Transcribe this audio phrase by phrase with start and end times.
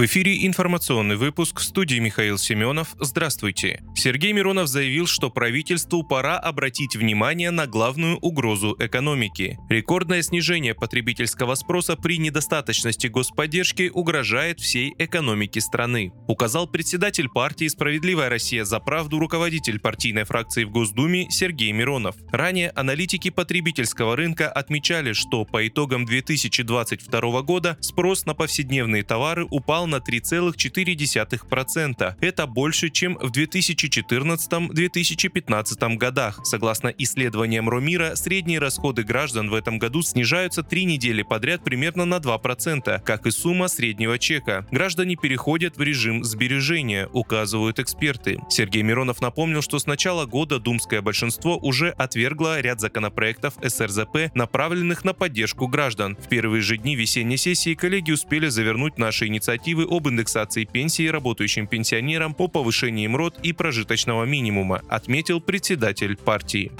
[0.00, 2.96] В эфире информационный выпуск в студии Михаил Семенов.
[2.98, 3.82] Здравствуйте.
[3.94, 9.58] Сергей Миронов заявил, что правительству пора обратить внимание на главную угрозу экономики.
[9.68, 18.30] Рекордное снижение потребительского спроса при недостаточности господдержки угрожает всей экономике страны, указал председатель партии «Справедливая
[18.30, 22.16] Россия за правду» руководитель партийной фракции в Госдуме Сергей Миронов.
[22.32, 29.89] Ранее аналитики потребительского рынка отмечали, что по итогам 2022 года спрос на повседневные товары упал
[29.90, 32.14] на 3,4%.
[32.20, 36.40] Это больше, чем в 2014-2015 годах.
[36.44, 42.16] Согласно исследованиям Ромира, средние расходы граждан в этом году снижаются три недели подряд примерно на
[42.16, 44.66] 2%, как и сумма среднего чека.
[44.70, 48.38] Граждане переходят в режим сбережения, указывают эксперты.
[48.48, 55.04] Сергей Миронов напомнил, что с начала года думское большинство уже отвергло ряд законопроектов СРЗП, направленных
[55.04, 56.16] на поддержку граждан.
[56.16, 61.08] В первые же дни весенней сессии коллеги успели завернуть наши инициативы инициативы об индексации пенсии
[61.08, 66.72] работающим пенсионерам по повышению МРОД и прожиточного минимума, отметил председатель партии.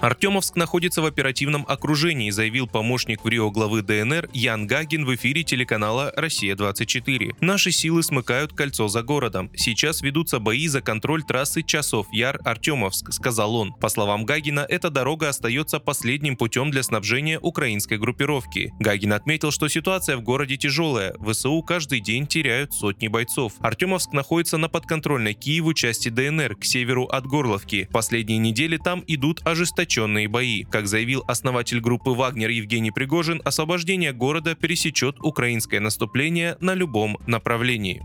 [0.00, 5.42] Артемовск находится в оперативном окружении, заявил помощник в Рио главы ДНР Ян Гагин в эфире
[5.42, 7.36] телеканала «Россия-24».
[7.42, 9.50] Наши силы смыкают кольцо за городом.
[9.54, 13.74] Сейчас ведутся бои за контроль трассы Часов Яр-Артемовск, сказал он.
[13.74, 18.72] По словам Гагина, эта дорога остается последним путем для снабжения украинской группировки.
[18.80, 21.14] Гагин отметил, что ситуация в городе тяжелая.
[21.20, 23.52] ВСУ каждый день теряют сотни бойцов.
[23.60, 27.86] Артемовск находится на подконтрольной Киеву части ДНР, к северу от Горловки.
[27.92, 30.64] Последние недели там идут ожесточенные ожесточенные бои.
[30.64, 38.02] Как заявил основатель группы «Вагнер» Евгений Пригожин, освобождение города пересечет украинское наступление на любом направлении.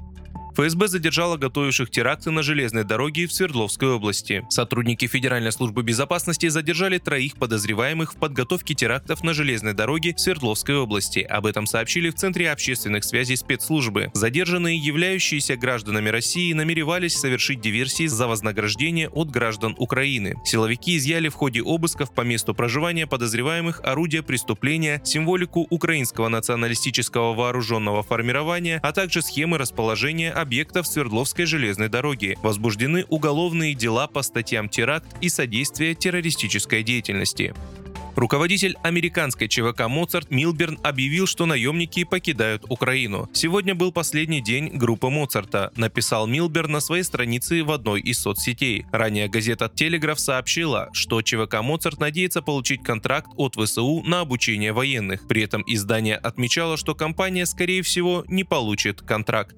[0.56, 4.46] ФСБ задержала готовивших теракты на железной дороге в Свердловской области.
[4.50, 10.78] Сотрудники Федеральной службы безопасности задержали троих подозреваемых в подготовке терактов на железной дороге в Свердловской
[10.78, 11.20] области.
[11.20, 14.12] Об этом сообщили в Центре общественных связей спецслужбы.
[14.14, 20.36] Задержанные, являющиеся гражданами России, намеревались совершить диверсии за вознаграждение от граждан Украины.
[20.46, 28.04] Силовики изъяли в ходе обысков по месту проживания подозреваемых орудия преступления, символику украинского националистического вооруженного
[28.04, 32.38] формирования, а также схемы расположения объектов Свердловской железной дороги.
[32.44, 37.56] Возбуждены уголовные дела по статьям теракт и содействие террористической деятельности.
[38.16, 43.30] Руководитель американской ЧВК «Моцарт» Милберн объявил, что наемники покидают Украину.
[43.34, 48.86] Сегодня был последний день группы Моцарта, написал Милберн на своей странице в одной из соцсетей.
[48.94, 55.28] Ранее газета «Телеграф» сообщила, что ЧВК «Моцарт» надеется получить контракт от ВСУ на обучение военных.
[55.28, 59.58] При этом издание отмечало, что компания, скорее всего, не получит контракт.